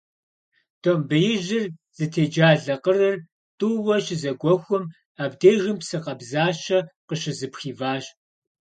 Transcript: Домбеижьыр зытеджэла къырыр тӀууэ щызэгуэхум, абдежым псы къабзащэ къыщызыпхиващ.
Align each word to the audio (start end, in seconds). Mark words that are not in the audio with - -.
Домбеижьыр 0.81 1.63
зытеджэла 1.97 2.75
къырыр 2.83 3.15
тӀууэ 3.57 3.95
щызэгуэхум, 4.05 4.83
абдежым 5.23 5.77
псы 5.81 5.97
къабзащэ 6.03 6.79
къыщызыпхиващ. 7.07 8.05